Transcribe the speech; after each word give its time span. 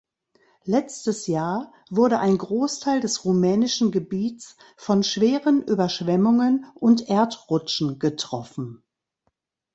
Letztes 0.63 1.27
Jahr 1.27 1.71
wurde 1.91 2.17
ein 2.17 2.35
Großteil 2.39 3.01
des 3.01 3.23
rumänischen 3.23 3.91
Gebiets 3.91 4.57
von 4.75 5.03
schweren 5.03 5.61
Überschwemmungen 5.61 6.65
und 6.73 7.07
Erdrutschen 7.07 7.99
getroffen. 7.99 8.83